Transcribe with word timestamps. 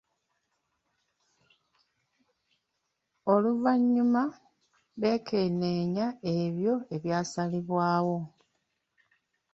Oluvanyuma 3.33 4.21
bekeneenya 5.01 6.07
ebyo 6.35 6.75
ebyasalibwawo. 6.95 8.17